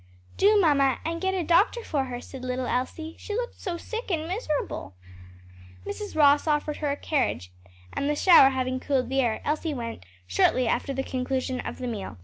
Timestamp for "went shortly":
9.75-10.67